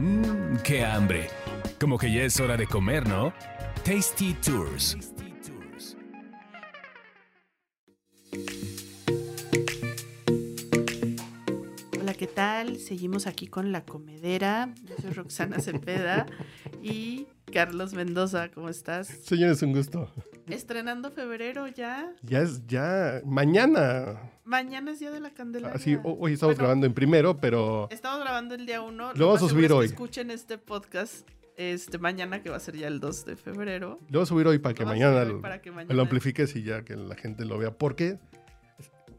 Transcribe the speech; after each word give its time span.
Mmm, 0.00 0.56
qué 0.64 0.82
hambre. 0.82 1.28
Como 1.78 1.98
que 1.98 2.10
ya 2.10 2.22
es 2.22 2.40
hora 2.40 2.56
de 2.56 2.66
comer, 2.66 3.06
¿no? 3.06 3.34
Tasty 3.84 4.32
Tours. 4.32 4.96
Hola, 12.00 12.14
¿qué 12.14 12.26
tal? 12.26 12.78
Seguimos 12.78 13.26
aquí 13.26 13.46
con 13.46 13.72
la 13.72 13.84
comedera. 13.84 14.72
Yo 14.84 14.94
soy 15.02 15.10
Roxana 15.10 15.58
Cepeda 15.60 16.24
y 16.82 17.26
Carlos 17.52 17.92
Mendoza, 17.94 18.50
¿cómo 18.50 18.68
estás? 18.68 19.08
Señores, 19.08 19.62
un 19.62 19.72
gusto. 19.72 20.12
Estrenando 20.48 21.10
febrero 21.10 21.66
ya. 21.68 22.12
Ya 22.22 22.40
es, 22.42 22.66
ya, 22.66 23.20
mañana. 23.24 24.30
Mañana 24.44 24.92
es 24.92 25.00
día 25.00 25.10
de 25.10 25.20
la 25.20 25.30
Candelaria. 25.30 25.76
Así, 25.76 25.94
Ah, 25.94 26.02
hoy 26.04 26.32
estamos 26.34 26.54
Bueno, 26.54 26.58
grabando 26.66 26.86
en 26.86 26.94
primero, 26.94 27.38
pero 27.40 27.88
Estamos 27.90 28.20
grabando 28.20 28.54
el 28.54 28.66
día 28.66 28.80
1. 28.82 29.14
Lo 29.14 29.26
vamos 29.26 29.42
a 29.42 29.48
subir 29.48 29.72
hoy. 29.72 29.86
escuchen 29.86 30.30
este 30.30 30.58
podcast 30.58 31.28
este 31.56 31.98
mañana, 31.98 32.42
que 32.42 32.48
va 32.48 32.56
a 32.56 32.60
ser 32.60 32.74
ya 32.76 32.88
el 32.88 33.00
2 33.00 33.26
de 33.26 33.36
febrero. 33.36 33.98
lo 34.08 34.18
voy 34.20 34.22
a 34.22 34.26
subir 34.26 34.46
hoy 34.46 34.58
para 34.58 34.74
que 34.74 34.84
mañana, 34.86 35.20
subir 35.22 35.34
lo- 35.34 35.40
para 35.42 35.60
que 35.60 35.70
me 35.70 35.76
mañana- 35.76 35.94
lo 35.94 36.02
amplifiques 36.02 36.56
y 36.56 36.62
ya 36.62 36.84
que 36.84 36.96
la 36.96 37.16
gente 37.16 37.44
lo 37.44 37.58
vea. 37.58 37.70
¿Por 37.76 37.96
qué? 37.96 38.18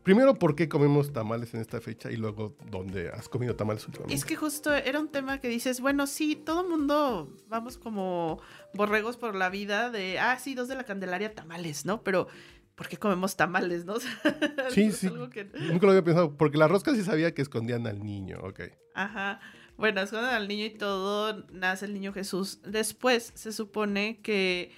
Primero, 0.03 0.33
¿por 0.35 0.55
qué 0.55 0.67
comemos 0.67 1.13
tamales 1.13 1.53
en 1.53 1.61
esta 1.61 1.79
fecha? 1.79 2.11
Y 2.11 2.15
luego, 2.17 2.55
¿dónde 2.71 3.09
has 3.09 3.29
comido 3.29 3.55
tamales 3.55 3.85
últimamente? 3.85 4.15
Es 4.15 4.25
que 4.25 4.35
justo 4.35 4.73
era 4.73 4.99
un 4.99 5.09
tema 5.09 5.39
que 5.39 5.47
dices, 5.47 5.79
bueno, 5.79 6.07
sí, 6.07 6.35
todo 6.35 6.67
mundo 6.67 7.31
vamos 7.47 7.77
como 7.77 8.39
borregos 8.73 9.17
por 9.17 9.35
la 9.35 9.49
vida 9.49 9.91
de, 9.91 10.17
ah, 10.19 10.39
sí, 10.39 10.55
dos 10.55 10.67
de 10.67 10.75
la 10.75 10.85
Candelaria, 10.85 11.35
tamales, 11.35 11.85
¿no? 11.85 12.01
Pero, 12.03 12.27
¿por 12.73 12.87
qué 12.87 12.97
comemos 12.97 13.35
tamales, 13.35 13.85
no? 13.85 13.95
Sí, 14.71 14.91
sí. 14.91 15.07
algo 15.07 15.29
que- 15.29 15.45
Nunca 15.45 15.85
lo 15.85 15.91
había 15.91 16.03
pensado, 16.03 16.35
porque 16.35 16.57
la 16.57 16.67
rosca 16.67 16.95
sí 16.95 17.03
sabía 17.03 17.33
que 17.35 17.43
escondían 17.43 17.85
al 17.85 18.03
niño, 18.03 18.39
ok. 18.41 18.61
Ajá. 18.95 19.39
Bueno, 19.77 20.01
esconden 20.01 20.33
al 20.33 20.47
niño 20.47 20.65
y 20.65 20.71
todo, 20.71 21.45
nace 21.51 21.85
el 21.85 21.93
niño 21.93 22.11
Jesús. 22.13 22.59
Después 22.63 23.31
se 23.35 23.51
supone 23.51 24.19
que 24.21 24.71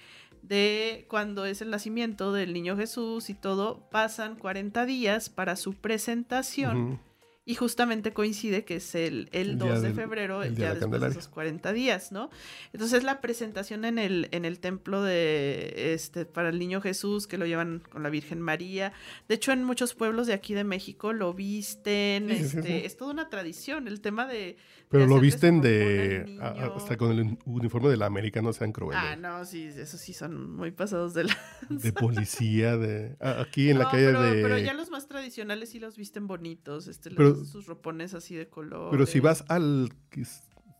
de 0.48 1.06
cuando 1.08 1.46
es 1.46 1.62
el 1.62 1.70
nacimiento 1.70 2.32
del 2.32 2.52
niño 2.52 2.76
Jesús 2.76 3.30
y 3.30 3.34
todo, 3.34 3.88
pasan 3.90 4.36
40 4.36 4.84
días 4.86 5.28
para 5.30 5.56
su 5.56 5.74
presentación. 5.74 7.00
Y 7.46 7.56
justamente 7.56 8.14
coincide 8.14 8.64
que 8.64 8.76
es 8.76 8.94
el, 8.94 9.28
el 9.32 9.50
El 9.50 9.58
2 9.58 9.68
día 9.68 9.74
de 9.80 9.86
del- 9.88 9.94
febrero, 9.94 10.42
el 10.42 10.48
el 10.48 10.54
día 10.54 10.64
día 10.72 10.74
de 10.76 10.80
la 10.80 10.86
después 10.86 11.02
de 11.02 11.08
esos 11.20 11.28
40 11.28 11.72
días, 11.74 12.10
¿no? 12.10 12.30
Entonces 12.72 13.04
la 13.04 13.20
presentación 13.20 13.84
en 13.84 13.98
el, 13.98 14.28
en 14.30 14.46
el 14.46 14.60
templo 14.60 15.02
de 15.02 15.92
este 15.92 16.24
para 16.24 16.48
el 16.48 16.58
niño 16.58 16.80
Jesús, 16.80 17.26
que 17.26 17.36
lo 17.36 17.44
llevan 17.44 17.82
con 17.90 18.02
la 18.02 18.08
Virgen 18.08 18.40
María. 18.40 18.94
De 19.28 19.34
hecho, 19.34 19.52
en 19.52 19.62
muchos 19.62 19.94
pueblos 19.94 20.26
de 20.26 20.32
aquí 20.32 20.54
de 20.54 20.64
México 20.64 21.12
lo 21.12 21.34
visten. 21.34 22.28
Sí, 22.30 22.36
sí, 22.36 22.48
sí, 22.48 22.56
este, 22.58 22.62
sí. 22.80 22.86
Es 22.86 22.96
toda 22.96 23.12
una 23.12 23.28
tradición. 23.28 23.88
El 23.88 24.00
tema 24.00 24.26
de. 24.26 24.56
Pero 24.88 25.04
de 25.04 25.10
lo 25.10 25.20
visten 25.20 25.60
de... 25.60 26.38
a- 26.40 26.72
hasta 26.76 26.96
con 26.96 27.10
el 27.10 27.20
un- 27.20 27.38
uniforme 27.44 27.88
de 27.90 27.96
la 27.98 28.06
América, 28.06 28.40
no 28.40 28.52
sean 28.54 28.72
crueles. 28.72 29.02
Ah, 29.04 29.16
no, 29.16 29.44
sí, 29.44 29.64
eso 29.64 29.98
sí 29.98 30.14
son 30.14 30.54
muy 30.56 30.70
pasados 30.70 31.12
de 31.14 31.24
la. 31.24 31.36
De 31.68 31.92
policía, 31.92 32.76
de... 32.78 33.16
Aquí 33.20 33.70
en 33.70 33.78
la 33.80 33.90
calle 33.90 34.06
pero, 34.06 34.22
de... 34.22 34.42
pero 34.42 34.58
ya 34.58 34.72
los 34.72 34.90
más 34.90 35.08
tradicionales 35.08 35.70
sí 35.70 35.78
los 35.80 35.96
visten 35.96 36.26
bonitos, 36.26 36.86
este, 36.86 37.10
les 37.10 37.33
Pero- 37.34 37.44
sus 37.46 37.66
ropones 37.66 38.14
así 38.14 38.34
de 38.34 38.48
color. 38.48 38.90
Pero 38.90 39.06
si 39.06 39.20
vas 39.20 39.44
al... 39.48 39.90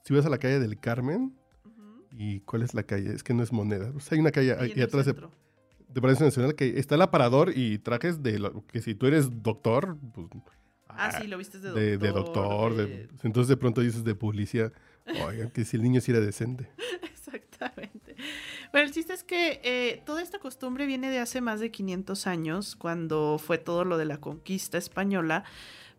Si 0.04 0.12
vas 0.14 0.26
a 0.26 0.28
la 0.28 0.38
calle 0.38 0.58
del 0.60 0.78
Carmen. 0.78 1.34
¿y 2.16 2.40
cuál 2.40 2.62
es 2.62 2.74
la 2.74 2.82
calle? 2.84 3.12
Es 3.12 3.22
que 3.24 3.34
no 3.34 3.42
es 3.42 3.52
moneda. 3.52 3.90
O 3.96 4.00
sea, 4.00 4.14
hay 4.16 4.20
una 4.20 4.30
calle 4.30 4.52
Ahí 4.58 4.72
el 4.76 4.82
atrás 4.82 5.04
de, 5.06 5.14
de 5.14 6.00
Palacio 6.00 6.24
Nacional 6.24 6.54
que 6.54 6.78
está 6.78 6.94
el 6.94 7.02
aparador 7.02 7.52
y 7.56 7.78
trajes 7.78 8.22
de... 8.22 8.38
lo- 8.38 8.64
que 8.66 8.80
si 8.82 8.94
tú 8.94 9.06
eres 9.06 9.42
doctor, 9.42 9.96
pues... 10.12 10.28
Ah, 10.88 11.20
sí, 11.20 11.26
lo 11.26 11.36
vistes 11.38 11.60
de 11.62 11.70
doctor. 11.70 11.82
de, 11.82 11.98
de 11.98 12.12
doctor. 12.12 12.74
de- 12.76 13.08
entonces 13.24 13.48
de 13.48 13.56
pronto 13.56 13.80
dices 13.80 14.04
de 14.04 14.14
policía. 14.14 14.72
Oigan, 15.26 15.50
que 15.50 15.64
si 15.64 15.76
el 15.76 15.82
niño 15.82 16.00
sí 16.00 16.12
era 16.12 16.20
decente. 16.20 16.70
Exactamente. 17.02 18.14
Bueno, 18.70 18.86
el 18.86 18.92
chiste 18.92 19.12
es 19.12 19.24
que 19.24 19.60
eh, 19.64 20.02
toda 20.06 20.22
esta 20.22 20.38
costumbre 20.38 20.86
viene 20.86 21.10
de 21.10 21.18
hace 21.18 21.40
más 21.40 21.58
de 21.60 21.70
500 21.70 22.26
años, 22.26 22.76
cuando 22.76 23.38
fue 23.38 23.58
todo 23.58 23.84
lo 23.84 23.98
de 23.98 24.04
la 24.04 24.18
conquista 24.18 24.78
española. 24.78 25.44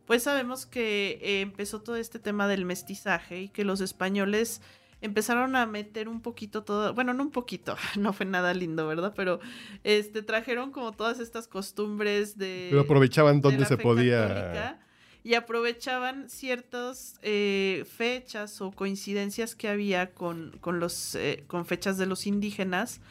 Pues 0.06 0.24
sabemos 0.24 0.66
que 0.66 1.20
eh, 1.22 1.42
empezó 1.42 1.82
todo 1.82 1.96
este 1.96 2.20
tema 2.20 2.48
del 2.48 2.66
mestizaje 2.66 3.42
y 3.42 3.50
que 3.50 3.64
los 3.64 3.82
españoles 3.82 4.62
empezaron 5.02 5.56
a 5.56 5.66
meter 5.66 6.08
un 6.08 6.22
poquito 6.22 6.64
todo, 6.64 6.94
bueno, 6.94 7.14
no 7.14 7.24
un 7.24 7.32
poquito, 7.32 7.76
no 8.00 8.14
fue 8.14 8.26
nada 8.26 8.54
lindo, 8.54 8.88
¿verdad? 8.88 9.14
Pero 9.16 9.40
este 9.84 10.22
trajeron 10.22 10.72
como 10.72 10.92
todas 10.92 11.20
estas 11.20 11.48
costumbres 11.48 12.38
de 12.38 12.68
Pero 12.70 12.82
aprovechaban 12.82 13.38
de 13.38 13.42
donde 13.42 13.66
se 13.66 13.78
podía... 13.78 14.28
católica 14.28 14.80
y 15.26 15.34
aprovechaban 15.34 16.30
ciertas 16.30 17.16
eh, 17.24 17.84
fechas 17.98 18.62
o 18.62 18.70
coincidencias 18.70 19.56
que 19.56 19.68
había 19.68 20.14
con, 20.14 20.56
con 20.62 20.80
los, 20.80 21.16
eh, 21.16 21.44
con 21.48 21.66
fechas 21.66 21.98
de 21.98 22.06
los 22.06 22.28
indígenas 22.28 23.02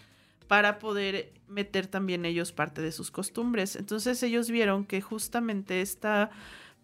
para 0.47 0.78
poder 0.78 1.32
meter 1.49 1.88
también 1.88 2.25
ellos 2.25 2.53
parte 2.53 2.82
de 2.82 2.93
sus 2.93 3.11
costumbres. 3.11 3.75
Entonces 3.75 4.22
ellos 4.22 4.49
vieron 4.49 4.84
que 4.84 5.00
justamente 5.00 5.81
esta, 5.81 6.31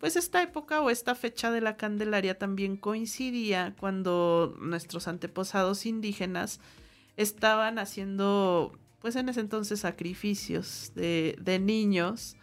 pues 0.00 0.16
esta 0.16 0.42
época 0.42 0.80
o 0.80 0.88
esta 0.88 1.14
fecha 1.14 1.50
de 1.50 1.60
la 1.60 1.76
Candelaria 1.76 2.38
también 2.38 2.78
coincidía 2.78 3.74
cuando 3.78 4.56
nuestros 4.58 5.06
antepasados 5.06 5.84
indígenas 5.84 6.58
estaban 7.18 7.78
haciendo, 7.78 8.72
pues 9.00 9.14
en 9.16 9.28
ese 9.28 9.40
entonces, 9.40 9.80
sacrificios 9.80 10.92
de, 10.94 11.36
de 11.38 11.58
niños 11.58 12.36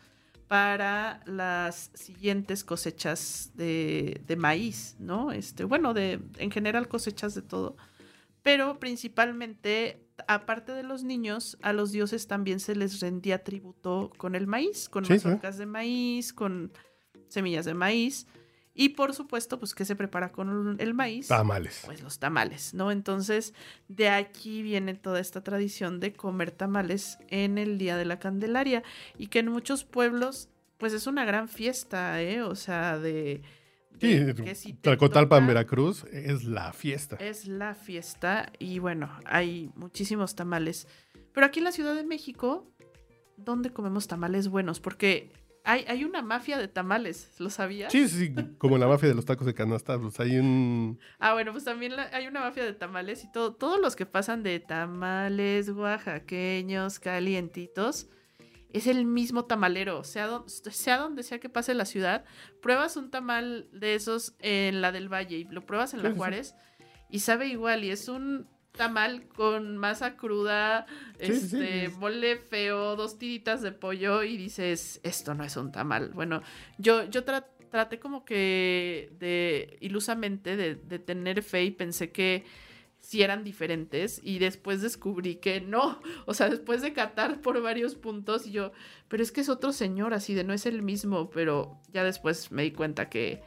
para 0.47 1.21
las 1.25 1.89
siguientes 1.95 2.63
cosechas 2.63 3.51
de, 3.55 4.21
de 4.27 4.35
maíz, 4.35 4.95
¿no? 4.99 5.31
Este, 5.31 5.63
bueno, 5.63 5.95
de, 5.95 6.19
en 6.37 6.51
general 6.51 6.87
cosechas 6.87 7.33
de 7.33 7.41
todo. 7.41 7.75
Pero 8.43 8.79
principalmente, 8.79 10.07
aparte 10.27 10.73
de 10.73 10.83
los 10.83 11.03
niños, 11.03 11.57
a 11.63 11.73
los 11.73 11.91
dioses 11.91 12.27
también 12.27 12.59
se 12.59 12.75
les 12.75 12.99
rendía 13.01 13.43
tributo 13.43 14.11
con 14.15 14.35
el 14.35 14.45
maíz, 14.45 14.89
con 14.89 15.05
Sí, 15.05 15.17
sí. 15.19 15.29
de 15.29 15.65
maíz, 15.65 16.33
con 16.33 16.71
semillas 17.29 17.65
de 17.65 17.73
maíz. 17.73 18.27
Y 18.79 18.89
por 18.89 19.15
supuesto, 19.15 19.57
pues, 19.57 19.73
¿qué 19.73 19.85
se 19.85 19.95
prepara 19.95 20.31
con 20.31 20.77
el 20.79 20.93
maíz? 20.93 21.27
Tamales. 21.27 21.81
pues 21.83 22.03
los 22.03 22.19
tamales, 22.19 22.75
¿no? 22.75 22.91
Entonces, 22.91 23.55
de 23.87 24.09
aquí 24.09 24.61
viene 24.61 24.93
toda 24.93 25.19
esta 25.19 25.43
tradición 25.43 25.99
de 25.99 26.13
comer 26.13 26.51
tamales 26.51 27.17
en 27.29 27.57
el 27.57 27.79
Día 27.79 27.97
de 27.97 28.05
la 28.05 28.19
Candelaria 28.19 28.83
y 29.17 29.27
que 29.27 29.39
en 29.39 29.49
muchos 29.49 29.83
pueblos, 29.83 30.49
pues 30.77 30.93
es 30.93 31.07
una 31.07 31.25
gran 31.25 31.49
fiesta, 31.49 32.21
¿eh? 32.21 32.43
O 32.43 32.55
sea, 32.55 32.99
de... 32.99 33.41
Sí, 33.99 34.19
que 34.35 34.53
si 34.53 34.73
te 34.73 34.81
Tlacotalpan, 34.81 35.39
toca, 35.39 35.47
Veracruz, 35.47 36.03
es 36.11 36.43
la 36.43 36.71
fiesta. 36.71 37.15
Es 37.15 37.47
la 37.47 37.73
fiesta 37.73 38.51
y 38.59 38.77
bueno, 38.77 39.09
hay 39.25 39.71
muchísimos 39.75 40.35
tamales. 40.35 40.87
Pero 41.33 41.47
aquí 41.47 41.61
en 41.61 41.63
la 41.63 41.71
Ciudad 41.71 41.95
de 41.95 42.03
México, 42.03 42.71
¿dónde 43.37 43.71
comemos 43.71 44.07
tamales 44.07 44.49
buenos? 44.49 44.79
Porque 44.79 45.31
hay, 45.67 45.83
hay 45.87 46.03
una 46.03 46.21
mafia 46.21 46.57
de 46.57 46.67
tamales, 46.67 47.29
¿lo 47.39 47.49
sabías? 47.49 47.91
Sí, 47.91 48.07
sí, 48.07 48.33
como 48.57 48.77
la 48.77 48.87
mafia 48.87 49.09
de 49.09 49.15
los 49.15 49.25
tacos 49.25 49.45
de 49.45 49.53
canasta, 49.53 49.99
pues 49.99 50.19
hay 50.19 50.37
un... 50.37 50.97
Ah, 51.19 51.33
bueno, 51.33 51.51
pues 51.51 51.63
también 51.65 51.95
la- 51.95 52.09
hay 52.13 52.25
una 52.27 52.39
mafia 52.39 52.63
de 52.63 52.73
tamales 52.73 53.23
y 53.23 53.31
todo, 53.31 53.53
todos 53.53 53.79
los 53.79 53.95
que 53.95 54.05
pasan 54.05 54.43
de 54.43 54.59
tamales 54.59 55.69
oaxaqueños, 55.69 56.99
calientitos, 56.99 58.07
es 58.71 58.87
el 58.87 59.05
mismo 59.05 59.45
tamalero, 59.45 60.03
sea, 60.03 60.41
sea 60.47 60.97
donde 60.97 61.23
sea 61.23 61.39
que 61.39 61.49
pase 61.49 61.73
la 61.73 61.85
ciudad, 61.85 62.25
pruebas 62.61 62.97
un 62.97 63.09
tamal 63.11 63.67
de 63.71 63.95
esos 63.95 64.35
en 64.39 64.81
la 64.81 64.91
del 64.91 65.11
Valle 65.11 65.37
y 65.37 65.43
lo 65.45 65.65
pruebas 65.65 65.93
en 65.93 66.03
la. 66.03 66.11
Juárez 66.11 66.55
y 67.09 67.19
sabe 67.19 67.47
igual 67.47 67.83
y 67.83 67.91
es 67.91 68.09
un 68.09 68.47
tamal 68.77 69.27
con 69.27 69.77
masa 69.77 70.15
cruda, 70.15 70.85
Sí, 71.19 71.25
sí, 71.33 71.33
sí, 71.33 71.55
este, 71.57 71.85
es- 71.85 71.97
mole 71.97 72.37
feo, 72.37 72.95
dos 72.95 73.17
tiritas 73.17 73.61
de 73.61 73.71
pollo 73.71 74.23
y 74.23 74.37
dices, 74.37 74.99
esto 75.03 75.33
no 75.33 75.43
es 75.43 75.57
un 75.57 75.71
tamal. 75.71 76.09
Bueno, 76.13 76.41
yo, 76.77 77.03
yo 77.09 77.25
tra- 77.25 77.45
traté 77.69 77.99
como 77.99 78.23
que 78.23 79.11
de 79.19 79.77
ilusamente 79.81 80.55
de, 80.55 80.75
de 80.75 80.99
tener 80.99 81.43
fe 81.43 81.63
y 81.65 81.71
pensé 81.71 82.11
que 82.11 82.45
sí 82.99 83.21
eran 83.21 83.43
diferentes 83.43 84.19
y 84.23 84.39
después 84.39 84.81
descubrí 84.81 85.35
que 85.35 85.61
no, 85.61 85.99
o 86.25 86.33
sea, 86.33 86.49
después 86.49 86.81
de 86.81 86.93
catar 86.93 87.41
por 87.41 87.61
varios 87.61 87.95
puntos 87.95 88.47
y 88.47 88.51
yo, 88.51 88.71
pero 89.07 89.21
es 89.23 89.31
que 89.31 89.41
es 89.41 89.49
otro 89.49 89.71
señor 89.71 90.13
así 90.13 90.33
de 90.33 90.43
no 90.43 90.53
es 90.53 90.65
el 90.65 90.81
mismo, 90.81 91.29
pero 91.29 91.79
ya 91.93 92.03
después 92.03 92.51
me 92.51 92.63
di 92.63 92.71
cuenta 92.71 93.09
que 93.09 93.41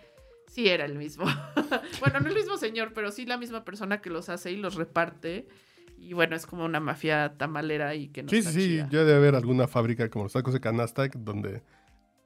sí 0.51 0.69
era 0.69 0.85
el 0.85 0.97
mismo. 0.97 1.25
bueno, 2.01 2.21
no 2.21 2.29
el 2.29 2.35
mismo 2.35 2.59
señor, 2.59 2.93
pero 2.93 3.11
sí 3.13 3.25
la 3.25 3.39
misma 3.39 3.65
persona 3.65 4.01
que 4.01 4.11
los 4.11 4.29
hace 4.29 4.53
y 4.53 4.57
los 4.57 4.75
reparte. 4.75 5.47
Y 5.97 6.13
bueno, 6.15 6.35
es 6.35 6.47
como 6.47 6.65
una 6.65 6.81
mafia 6.81 7.35
tamalera 7.37 7.95
y 7.95 8.09
que 8.09 8.23
no 8.23 8.31
Sí, 8.31 8.43
sí, 8.43 8.53
sí, 8.53 8.77
ya 8.77 9.05
debe 9.05 9.15
haber 9.15 9.35
alguna 9.35 9.69
fábrica 9.69 10.09
como 10.09 10.25
los 10.25 10.33
tacos 10.33 10.55
de 10.55 10.61
canasta 10.61 11.09
donde 11.15 11.63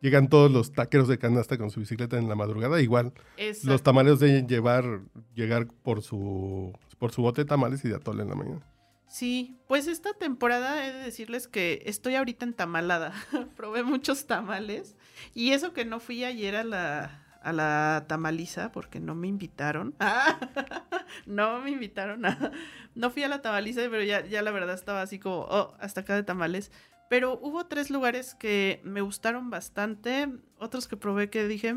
llegan 0.00 0.28
todos 0.28 0.50
los 0.50 0.72
taqueros 0.72 1.08
de 1.08 1.18
canasta 1.18 1.58
con 1.58 1.70
su 1.70 1.80
bicicleta 1.80 2.16
en 2.16 2.28
la 2.28 2.36
madrugada. 2.36 2.80
Igual, 2.80 3.12
Exacto. 3.36 3.70
los 3.70 3.82
tamales 3.82 4.20
deben 4.20 4.46
llevar, 4.46 5.00
llegar 5.34 5.66
por 5.82 6.02
su, 6.02 6.72
por 6.98 7.10
su 7.10 7.22
bote 7.22 7.42
de 7.42 7.46
tamales 7.46 7.84
y 7.84 7.88
de 7.88 7.96
atole 7.96 8.22
en 8.22 8.28
la 8.28 8.34
mañana. 8.36 8.66
Sí, 9.08 9.58
pues 9.66 9.86
esta 9.86 10.12
temporada 10.12 10.86
he 10.86 10.92
de 10.92 10.98
decirles 11.04 11.48
que 11.48 11.82
estoy 11.86 12.14
ahorita 12.14 12.44
en 12.44 12.54
tamalada. 12.54 13.12
Probé 13.56 13.82
muchos 13.82 14.26
tamales 14.26 14.94
y 15.34 15.50
eso 15.50 15.72
que 15.72 15.84
no 15.84 16.00
fui 16.00 16.24
ayer 16.24 16.56
a 16.56 16.64
la, 16.64 17.23
a 17.44 17.52
la 17.52 18.04
tamaliza 18.08 18.72
porque 18.72 19.00
no 19.00 19.14
me 19.14 19.28
invitaron. 19.28 19.94
no 21.26 21.60
me 21.60 21.70
invitaron 21.70 22.24
a... 22.26 22.52
No 22.94 23.10
fui 23.10 23.22
a 23.22 23.28
la 23.28 23.42
tamaliza, 23.42 23.82
pero 23.90 24.02
ya, 24.02 24.24
ya 24.24 24.42
la 24.42 24.50
verdad 24.50 24.74
estaba 24.74 25.02
así 25.02 25.18
como, 25.18 25.40
oh, 25.50 25.74
hasta 25.78 26.00
acá 26.00 26.14
de 26.14 26.22
tamales. 26.22 26.72
Pero 27.08 27.38
hubo 27.42 27.66
tres 27.66 27.90
lugares 27.90 28.34
que 28.34 28.80
me 28.82 29.00
gustaron 29.00 29.50
bastante, 29.50 30.28
otros 30.58 30.88
que 30.88 30.96
probé 30.96 31.28
que 31.28 31.46
dije, 31.46 31.74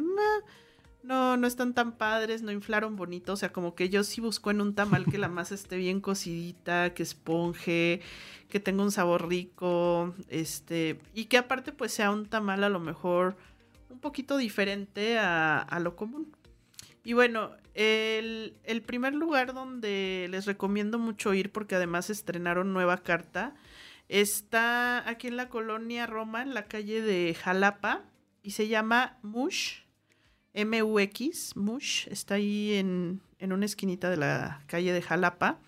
no, 1.04 1.38
no 1.38 1.48
están 1.48 1.74
tan 1.74 1.94
padres, 1.94 2.42
no 2.42 2.52
inflaron 2.52 2.96
bonito, 2.96 3.34
o 3.34 3.36
sea, 3.36 3.52
como 3.52 3.75
que 3.75 3.90
yo 3.90 4.04
sí 4.04 4.22
busco 4.22 4.52
en 4.52 4.62
un 4.62 4.74
tamal 4.74 5.06
que 5.06 5.18
la 5.18 5.28
masa 5.28 5.56
esté 5.56 5.78
bien 5.78 6.02
cocidita, 6.02 6.94
que 6.94 7.04
esponje, 7.04 8.02
que 8.50 8.60
tenga 8.60 8.84
un 8.84 8.92
sabor 8.92 9.28
rico, 9.28 10.13
este, 10.30 11.00
y 11.13 11.25
que 11.25 11.38
aparte 11.38 11.72
pues 11.72 11.94
sea 11.94 12.12
un 12.12 12.25
tamal 12.25 12.63
a 12.63 12.70
lo 12.70 12.80
mejor 12.80 13.38
un 13.89 14.00
poquito 14.00 14.38
diferente 14.38 15.18
a, 15.18 15.80
lo 15.81 15.95
común. 15.95 16.36
Y 17.04 17.13
bueno, 17.13 17.51
el, 17.74 18.57
el, 18.63 18.81
primer 18.81 19.13
lugar 19.13 19.54
donde 19.54 20.28
les 20.30 20.45
recomiendo 20.45 21.00
mucho 21.00 21.34
ir, 21.34 21.51
porque 21.51 21.75
además 21.75 22.10
estrenaron 22.10 22.74
nueva 22.74 22.98
carta, 22.98 23.56
está 24.10 25.07
aquí 25.10 25.28
en 25.28 25.38
la 25.38 25.50
colonia 25.50 26.06
Roma, 26.06 26.42
en 26.42 26.54
la 26.54 26.66
calle 26.66 27.01
de 27.01 27.34
Jalapa, 27.34 28.04
y 28.42 28.51
se 28.51 28.68
llama 28.68 29.19
Mush, 29.22 29.81
M-U-X, 30.54 31.56
Mush, 31.56 32.07
está 32.10 32.36
ahí 32.36 32.74
en, 32.74 33.22
en, 33.39 33.54
una 33.54 33.66
esquinita 33.66 34.10
de 34.10 34.18
la 34.18 34.63
calle 34.68 34.92
de 34.92 35.01
Jalapa. 35.01 35.60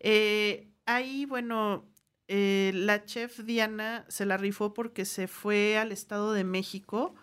Eh, 0.00 0.68
ahí, 0.86 1.26
bueno, 1.26 1.84
eh, 2.28 2.72
la 2.74 3.04
chef 3.04 3.40
Diana 3.40 4.04
se 4.08 4.26
la 4.26 4.36
rifó 4.36 4.72
porque 4.72 5.04
se 5.04 5.28
fue 5.28 5.78
al 5.78 5.92
Estado 5.92 6.32
de 6.32 6.44
México 6.44 7.14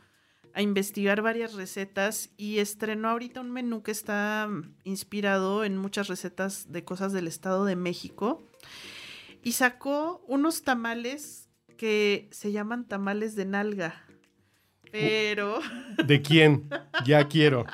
a 0.54 0.62
investigar 0.62 1.22
varias 1.22 1.54
recetas 1.54 2.30
y 2.38 2.60
estrenó 2.60 3.10
ahorita 3.10 3.42
un 3.42 3.52
menú 3.52 3.82
que 3.82 3.92
está 3.92 4.48
mm, 4.50 4.76
inspirado 4.84 5.64
en 5.64 5.78
muchas 5.78 6.08
recetas 6.08 6.72
de 6.72 6.84
cosas 6.84 7.12
del 7.12 7.28
Estado 7.28 7.66
de 7.66 7.76
México 7.76 8.48
y 9.44 9.54
sacó 9.54 10.24
unos 10.28 10.64
tamales 10.64 11.50
que 11.78 12.30
se 12.32 12.52
llaman 12.52 12.88
tamales 12.88 13.36
de 13.36 13.46
nalga. 13.46 14.06
Pero... 14.92 15.60
¿De 16.06 16.22
quién? 16.22 16.70
Ya 17.04 17.28
quiero. 17.28 17.66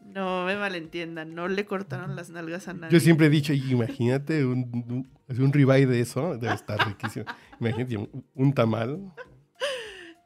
No 0.00 0.46
me 0.46 0.56
malentiendan, 0.56 1.34
no 1.34 1.48
le 1.48 1.66
cortaron 1.66 2.14
las 2.14 2.30
nalgas 2.30 2.68
a 2.68 2.74
nadie. 2.74 2.92
Yo 2.92 3.00
siempre 3.00 3.26
he 3.26 3.30
dicho, 3.30 3.52
imagínate 3.52 4.44
un, 4.44 5.08
un, 5.28 5.52
ribeye 5.52 5.86
de 5.86 6.00
eso, 6.00 6.38
debe 6.38 6.54
estar 6.54 6.78
riquísimo. 6.86 7.24
Imagínate 7.58 8.08
un 8.34 8.52
tamal. 8.52 9.12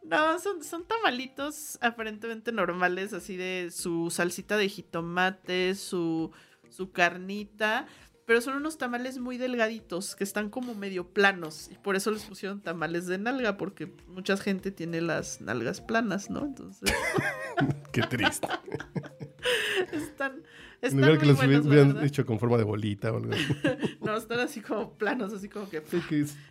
No, 0.09 0.39
son, 0.39 0.65
son 0.65 0.87
tamalitos 0.87 1.79
aparentemente 1.81 2.53
normales, 2.53 3.13
así 3.13 3.37
de 3.37 3.71
su 3.71 4.11
salsita 4.11 4.57
de 4.57 4.69
jitomate, 4.69 5.75
su, 5.75 6.31
su 6.71 6.93
carnita, 6.93 7.87
pero 8.29 8.41
son 8.41 8.57
unos 8.57 8.77
tamales 8.77 9.19
muy 9.19 9.39
delgaditos, 9.39 10.15
que 10.15 10.25
están 10.25 10.51
como 10.51 10.75
medio 10.75 11.09
planos, 11.09 11.71
y 11.73 11.77
por 11.77 11.97
eso 11.97 12.11
les 12.11 12.25
pusieron 12.25 12.61
tamales 12.61 13.07
de 13.07 13.19
nalga, 13.19 13.57
porque 13.57 13.93
mucha 14.07 14.37
gente 14.37 14.71
tiene 14.71 15.01
las 15.01 15.41
nalgas 15.41 15.81
planas, 15.81 16.29
¿no? 16.29 16.45
Entonces... 16.45 16.93
Qué 17.93 18.03
triste. 18.03 18.47
están, 19.93 20.43
están 20.83 21.01
lugar 21.01 21.19
que 21.19 21.27
los 21.27 21.43
hubieran 21.43 22.05
hecho 22.05 22.27
con 22.27 22.39
forma 22.39 22.57
de 22.59 22.65
bolita 22.65 23.13
o 23.13 23.17
algo 23.17 23.33
así. 23.33 23.57
no, 24.03 24.17
están 24.17 24.41
así 24.41 24.61
como 24.61 24.93
planos, 24.99 25.33
así 25.33 25.49
como 25.49 25.69
que... 25.69 25.83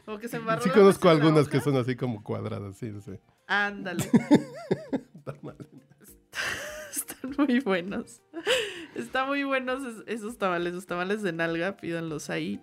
como 0.06 0.18
que 0.18 0.28
se 0.28 0.38
embarró 0.38 0.64
Sí 0.64 0.70
conozco 0.70 1.10
algunas 1.10 1.48
que 1.48 1.62
son 1.62 1.78
así 1.78 1.96
como 1.96 2.24
cuadradas, 2.24 2.78
sí, 2.78 2.92
sé. 3.02 3.22
Ándale. 3.48 4.10
Están 6.92 7.34
muy 7.38 7.60
buenos. 7.60 8.22
Están 8.96 9.28
muy 9.28 9.44
buenos 9.44 10.04
esos 10.08 10.38
tamales, 10.38 10.74
los 10.74 10.86
tamales 10.86 11.22
de 11.22 11.34
nalga, 11.34 11.78
pídanlos 11.78 12.30
ahí. 12.30 12.62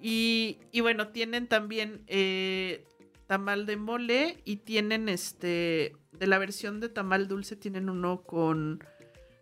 Y, 0.00 0.58
bueno, 0.80 1.08
tienen 1.08 1.46
también 1.46 2.04
eh, 2.08 2.86
tamal 3.26 3.64
de 3.64 3.76
mole 3.76 4.42
y 4.44 4.56
tienen 4.56 5.08
este, 5.08 5.96
de 6.12 6.26
la 6.26 6.38
versión 6.38 6.80
de 6.80 6.90
tamal 6.90 7.26
dulce, 7.26 7.56
tienen 7.56 7.88
uno 7.88 8.22
con 8.22 8.84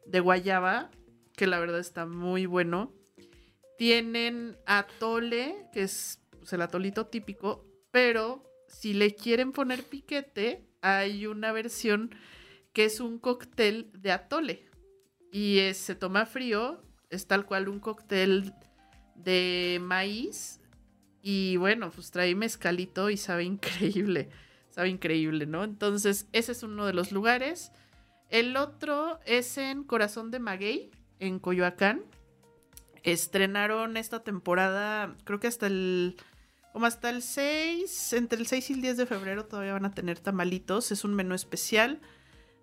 de 0.06 0.20
guayaba, 0.20 0.90
que 1.36 1.46
la 1.46 1.58
verdad 1.58 1.80
está 1.80 2.06
muy 2.06 2.46
bueno. 2.46 2.92
Tienen 3.76 4.56
atole, 4.66 5.66
que 5.72 5.82
es 5.82 6.20
pues, 6.38 6.52
el 6.52 6.62
atolito 6.62 7.06
típico, 7.06 7.64
pero 7.90 8.44
si 8.68 8.94
le 8.94 9.14
quieren 9.14 9.52
poner 9.52 9.82
piquete, 9.82 10.64
hay 10.82 11.26
una 11.26 11.52
versión 11.52 12.14
que 12.72 12.84
es 12.84 13.00
un 13.00 13.18
cóctel 13.18 13.90
de 13.94 14.12
atole. 14.12 14.68
Y 15.32 15.60
se 15.72 15.94
toma 15.94 16.26
frío, 16.26 16.82
es 17.08 17.26
tal 17.26 17.46
cual 17.46 17.68
un 17.68 17.80
cóctel 17.80 18.52
de 19.14 19.78
maíz. 19.80 20.60
Y 21.22 21.56
bueno, 21.56 21.90
pues 21.90 22.10
trae 22.10 22.34
mezcalito 22.34 23.08
y 23.08 23.16
sabe 23.16 23.44
increíble. 23.44 24.28
Sabe 24.68 24.88
increíble, 24.88 25.46
¿no? 25.46 25.64
Entonces, 25.64 26.26
ese 26.32 26.52
es 26.52 26.62
uno 26.62 26.86
de 26.86 26.94
los 26.94 27.12
lugares. 27.12 27.72
El 28.28 28.56
otro 28.56 29.20
es 29.26 29.58
en 29.58 29.84
Corazón 29.84 30.30
de 30.30 30.38
Maguey, 30.38 30.90
en 31.18 31.38
Coyoacán. 31.38 32.02
Estrenaron 33.02 33.96
esta 33.96 34.22
temporada, 34.22 35.16
creo 35.24 35.40
que 35.40 35.48
hasta 35.48 35.66
el 35.66 36.16
como 36.72 36.86
hasta 36.86 37.10
el 37.10 37.22
6, 37.22 38.14
entre 38.14 38.38
el 38.38 38.46
6 38.46 38.70
y 38.70 38.72
el 38.72 38.80
10 38.80 38.96
de 38.96 39.06
febrero 39.06 39.44
todavía 39.44 39.74
van 39.74 39.84
a 39.84 39.92
tener 39.92 40.18
tamalitos. 40.18 40.90
Es 40.90 41.04
un 41.04 41.14
menú 41.14 41.34
especial. 41.34 42.00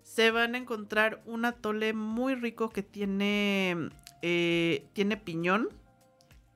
Se 0.02 0.32
van 0.32 0.56
a 0.56 0.58
encontrar 0.58 1.22
un 1.26 1.44
atole 1.44 1.92
muy 1.92 2.34
rico 2.34 2.70
que 2.70 2.82
tiene, 2.82 3.90
eh, 4.22 4.88
tiene 4.94 5.16
piñón. 5.16 5.68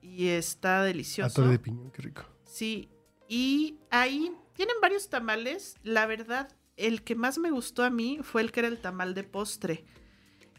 Y 0.01 0.27
está 0.27 0.83
delicioso. 0.83 1.41
Atole 1.41 1.53
de 1.53 1.59
piñón, 1.59 1.91
qué 1.91 2.01
rico. 2.01 2.23
Sí. 2.43 2.89
Y 3.29 3.79
ahí 3.89 4.33
tienen 4.53 4.75
varios 4.81 5.09
tamales. 5.09 5.77
La 5.81 6.05
verdad, 6.07 6.49
el 6.75 7.03
que 7.03 7.15
más 7.15 7.37
me 7.37 7.51
gustó 7.51 7.83
a 7.83 7.89
mí 7.89 8.19
fue 8.21 8.41
el 8.41 8.51
que 8.51 8.59
era 8.59 8.67
el 8.67 8.79
tamal 8.79 9.13
de 9.13 9.23
postre. 9.23 9.85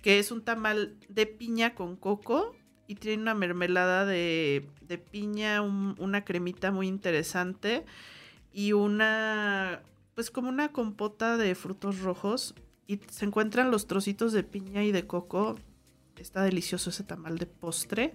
Que 0.01 0.19
es 0.19 0.31
un 0.33 0.43
tamal 0.43 0.99
de 1.11 1.27
piña 1.27 1.75
con 1.75 1.97
coco 1.97 2.57
y 2.87 2.95
tiene 2.97 3.23
una 3.23 3.35
mermelada 3.35 4.05
de, 4.05 4.69
piña, 5.11 5.63
una 5.63 6.25
cremita 6.25 6.71
muy 6.71 6.87
interesante 6.87 7.85
y 8.53 8.73
una, 8.73 9.83
pues 10.15 10.31
como 10.31 10.49
una 10.49 10.71
compota 10.73 11.37
de 11.37 11.55
frutos 11.55 12.01
rojos 12.01 12.55
y 12.87 13.01
se 13.11 13.25
encuentran 13.25 13.71
los 13.71 13.87
trocitos 13.87 14.33
de 14.33 14.45
piña 14.45 14.85
y 14.85 14.93
de 14.93 15.07
coco. 15.07 15.59
Está 16.17 16.43
delicioso 16.43 16.91
ese 16.91 17.05
tamal 17.05 17.39
de 17.39 17.47
postre. 17.47 18.15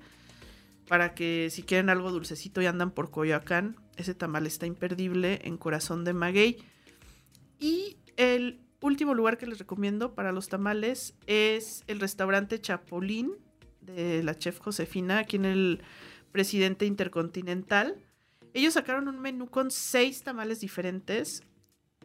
Para 0.87 1.13
que 1.13 1.49
si 1.51 1.63
quieren 1.63 1.89
algo 1.89 2.11
dulcecito 2.11 2.61
y 2.61 2.65
andan 2.65 2.91
por 2.91 3.11
Coyoacán, 3.11 3.77
ese 3.97 4.15
tamal 4.15 4.47
está 4.47 4.65
imperdible 4.65 5.39
en 5.43 5.57
Corazón 5.57 6.03
de 6.03 6.13
Maguey. 6.13 6.57
Y 7.59 7.97
el 8.17 8.59
último 8.81 9.13
lugar 9.13 9.37
que 9.37 9.45
les 9.45 9.59
recomiendo 9.59 10.15
para 10.15 10.31
los 10.31 10.49
tamales 10.49 11.13
es 11.27 11.83
el 11.87 11.99
restaurante 11.99 12.59
Chapolín 12.59 13.35
de 13.81 14.23
la 14.23 14.37
chef 14.37 14.59
Josefina, 14.59 15.19
aquí 15.19 15.35
en 15.35 15.45
el 15.45 15.81
presidente 16.31 16.85
intercontinental. 16.85 17.97
Ellos 18.53 18.73
sacaron 18.73 19.07
un 19.07 19.19
menú 19.19 19.49
con 19.49 19.71
seis 19.71 20.23
tamales 20.23 20.59
diferentes. 20.59 21.43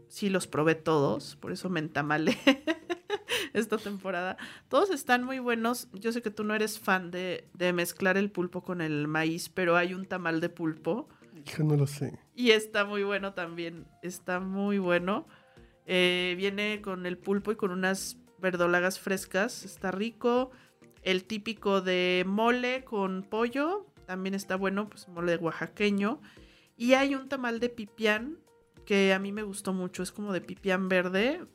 Sí, 0.08 0.28
los 0.28 0.46
probé 0.46 0.76
todos, 0.76 1.36
por 1.36 1.50
eso 1.52 1.68
me 1.68 1.80
entamale 1.80 2.38
esta 3.52 3.76
temporada. 3.78 4.36
Todos 4.68 4.90
están 4.90 5.24
muy 5.24 5.40
buenos. 5.40 5.88
Yo 5.92 6.12
sé 6.12 6.22
que 6.22 6.30
tú 6.30 6.44
no 6.44 6.54
eres 6.54 6.78
fan 6.78 7.10
de, 7.10 7.48
mezclar 7.74 8.16
el 8.16 8.30
pulpo 8.30 8.62
con 8.62 8.80
el 8.80 9.08
maíz, 9.08 9.48
pero 9.48 9.76
hay 9.76 9.94
un 9.94 10.06
tamal 10.06 10.40
de 10.40 10.48
pulpo. 10.48 11.08
Yo 11.44 11.64
no 11.64 11.76
lo 11.76 11.86
sé. 11.86 12.18
Y 12.34 12.50
está 12.50 12.84
muy 12.84 13.02
bueno 13.02 13.34
también. 13.34 13.86
Está 14.02 14.38
muy 14.38 14.78
bueno. 14.78 15.26
Eh, 15.86 16.34
viene 16.36 16.80
con 16.82 17.06
el 17.06 17.18
pulpo 17.18 17.50
y 17.52 17.56
con 17.56 17.72
unas 17.72 18.16
verdolagas 18.38 19.00
frescas. 19.00 19.64
Está 19.64 19.90
rico. 19.90 20.50
El 21.06 21.22
típico 21.22 21.82
de 21.82 22.24
mole 22.26 22.82
con 22.82 23.22
pollo, 23.22 23.86
también 24.06 24.34
está 24.34 24.56
bueno, 24.56 24.88
pues 24.88 25.06
mole 25.06 25.36
oaxaqueño. 25.36 26.20
Y 26.76 26.94
hay 26.94 27.14
un 27.14 27.28
tamal 27.28 27.60
de 27.60 27.68
pipián 27.68 28.38
que 28.84 29.14
a 29.14 29.20
mí 29.20 29.30
me 29.30 29.44
gustó 29.44 29.72
mucho, 29.72 30.02
es 30.02 30.10
como 30.10 30.32
de 30.32 30.40
pipián 30.40 30.88
verde. 30.88 31.46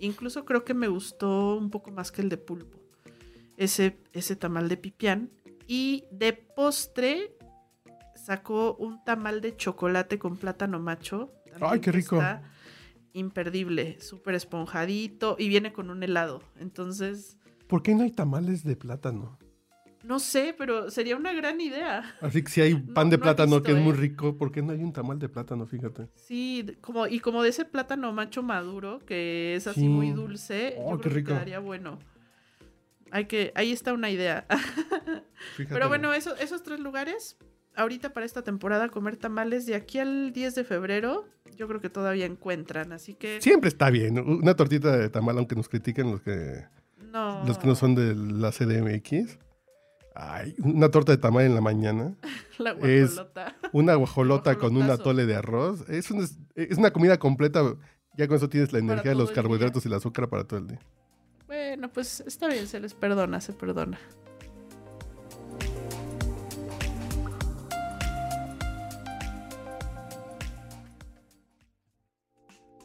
Incluso 0.00 0.44
creo 0.44 0.64
que 0.64 0.74
me 0.74 0.88
gustó 0.88 1.54
un 1.54 1.70
poco 1.70 1.92
más 1.92 2.10
que 2.10 2.20
el 2.20 2.28
de 2.28 2.36
pulpo. 2.36 2.80
Ese, 3.56 3.96
ese 4.12 4.34
tamal 4.34 4.68
de 4.68 4.76
pipián. 4.76 5.30
Y 5.68 6.02
de 6.10 6.32
postre 6.32 7.36
sacó 8.16 8.74
un 8.74 9.04
tamal 9.04 9.40
de 9.40 9.56
chocolate 9.56 10.18
con 10.18 10.36
plátano 10.36 10.80
macho. 10.80 11.32
¡Ay, 11.60 11.78
qué 11.78 11.92
rico! 11.92 12.16
Está 12.16 12.42
imperdible, 13.12 14.00
súper 14.00 14.34
esponjadito 14.34 15.36
y 15.38 15.46
viene 15.46 15.72
con 15.72 15.90
un 15.90 16.02
helado. 16.02 16.42
Entonces, 16.58 17.38
¿Por 17.70 17.82
qué 17.82 17.94
no 17.94 18.02
hay 18.02 18.10
tamales 18.10 18.64
de 18.64 18.76
plátano? 18.76 19.38
No 20.02 20.18
sé, 20.18 20.54
pero 20.58 20.90
sería 20.90 21.14
una 21.16 21.32
gran 21.32 21.60
idea. 21.60 22.16
Así 22.20 22.42
que 22.42 22.50
si 22.50 22.60
hay 22.60 22.74
pan 22.94 23.06
No- 23.06 23.10
de 23.12 23.16
no 23.18 23.22
plátano 23.22 23.62
que 23.62 23.72
es 23.72 23.78
muy 23.78 23.92
rico, 23.92 24.36
¿por 24.36 24.50
qué 24.50 24.60
no 24.62 24.72
hay 24.72 24.82
un 24.82 24.92
tamal 24.92 25.18
de 25.18 25.28
plátano? 25.28 25.66
Fíjate. 25.66 26.08
Sí, 26.16 26.66
como, 26.80 27.06
y 27.06 27.20
como 27.20 27.42
de 27.42 27.50
ese 27.50 27.64
plátano 27.64 28.12
macho 28.12 28.42
maduro, 28.42 28.98
que 29.06 29.54
es 29.54 29.66
así 29.66 29.80
Sí. 29.80 29.88
muy 29.88 30.10
dulce, 30.10 30.74
Oh, 30.78 30.90
yo 30.92 30.96
qué 30.96 31.02
creo 31.02 31.12
que 31.12 31.18
rico. 31.20 31.28
quedaría 31.32 31.58
bueno. 31.60 31.98
Hay 33.12 33.26
que, 33.26 33.52
ahí 33.54 33.72
está 33.72 33.92
una 33.92 34.10
idea. 34.10 34.46
Fíjate. 35.56 35.74
Pero 35.74 35.88
bueno, 35.88 36.12
eso- 36.12 36.36
esos 36.36 36.62
tres 36.62 36.80
lugares, 36.80 37.36
ahorita 37.76 38.12
para 38.12 38.24
esta 38.26 38.42
temporada 38.42 38.88
comer 38.88 39.16
tamales 39.16 39.66
de 39.66 39.74
aquí 39.74 39.98
al 39.98 40.32
10 40.32 40.54
de 40.54 40.64
febrero, 40.64 41.26
yo 41.56 41.68
creo 41.68 41.80
que 41.80 41.90
todavía 41.90 42.24
encuentran, 42.26 42.92
así 42.92 43.14
que 43.14 43.40
Siempre 43.40 43.68
está 43.68 43.90
bien. 43.90 44.18
Una 44.18 44.54
tortita 44.54 44.96
de 44.96 45.08
tamal, 45.10 45.36
aunque 45.38 45.56
nos 45.56 45.68
critiquen 45.68 46.10
los 46.10 46.22
que, 46.22 46.64
no. 47.10 47.44
los 47.46 47.58
que 47.58 47.66
no 47.66 47.74
son 47.74 47.94
de 47.94 48.14
la 48.14 48.50
CDMX. 48.52 49.38
Ay, 50.14 50.54
una 50.62 50.90
torta 50.90 51.12
de 51.12 51.18
tamal 51.18 51.44
en 51.44 51.54
la 51.54 51.60
mañana. 51.60 52.14
la 52.58 52.72
es- 52.72 53.14
guajolota. 53.14 53.56
Una 53.72 53.94
guajolota 53.94 54.56
con 54.58 54.76
un 54.76 54.90
atole 54.90 55.26
de 55.26 55.36
arroz. 55.36 55.88
Es, 55.88 56.10
un- 56.10 56.28
es 56.54 56.78
una 56.78 56.90
comida 56.92 57.18
completa. 57.18 57.62
Ya 58.16 58.26
con 58.26 58.36
eso 58.36 58.48
tienes 58.48 58.72
la 58.72 58.80
energía 58.80 59.14
los 59.14 59.30
carbohidratos 59.30 59.84
y 59.84 59.88
el 59.88 59.94
azúcar 59.94 60.28
para 60.28 60.44
todo 60.44 60.58
el 60.60 60.66
día. 60.68 60.80
Bueno, 61.46 61.88
pues 61.88 62.20
está 62.26 62.48
bien, 62.48 62.66
se 62.66 62.80
les 62.80 62.94
perdona, 62.94 63.40
se 63.40 63.52
perdona. 63.52 63.98